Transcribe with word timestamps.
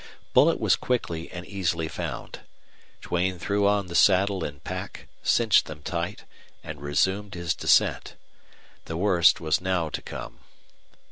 Bullet 0.33 0.59
was 0.59 0.75
quickly 0.75 1.29
and 1.29 1.45
easily 1.45 1.87
found. 1.87 2.39
Duane 3.03 3.37
threw 3.37 3.67
on 3.67 3.85
the 3.85 3.93
saddle 3.93 4.43
and 4.43 4.63
pack, 4.63 5.07
cinched 5.21 5.67
them 5.67 5.83
tight, 5.83 6.23
and 6.63 6.81
resumed 6.81 7.35
his 7.35 7.53
descent. 7.53 8.15
The 8.85 8.97
worst 8.97 9.39
was 9.39 9.61
now 9.61 9.89
to 9.89 10.01
come. 10.01 10.39